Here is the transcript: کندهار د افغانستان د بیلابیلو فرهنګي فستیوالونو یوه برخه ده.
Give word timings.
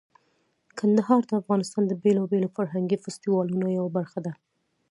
کندهار 0.77 1.21
د 1.27 1.31
افغانستان 1.41 1.83
د 1.87 1.93
بیلابیلو 2.03 2.53
فرهنګي 2.57 2.97
فستیوالونو 3.03 3.65
یوه 3.77 3.89
برخه 3.97 4.19
ده. 4.25 4.33